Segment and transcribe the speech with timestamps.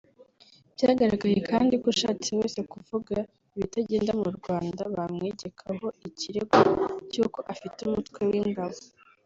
[0.75, 3.15] Byagaragaye kandi ko ushatse wese kuvuga
[3.55, 6.59] ibitagenda mu Rwanda bamwegekaho ikirego
[7.11, 8.77] cy’uko afite umutwe w’ingabo